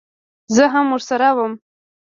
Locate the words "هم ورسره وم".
0.73-1.53